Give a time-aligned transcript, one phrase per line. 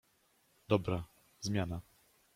[0.69, 1.05] Dobra,
[1.41, 1.81] zmiana